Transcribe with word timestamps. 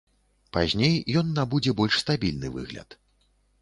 Пазней 0.57 0.95
ён 1.23 1.31
набудзе 1.37 1.71
больш 1.83 2.03
стабільны 2.07 2.47
выгляд. 2.59 3.03